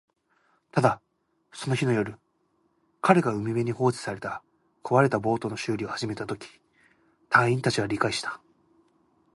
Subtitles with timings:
[0.71, 0.99] ただ、
[1.53, 2.15] その日の夜、
[3.01, 4.41] 彼が海辺に放置された
[4.83, 6.47] 壊れたボートの修理を始めたとき、
[7.29, 8.41] 隊員達は理解した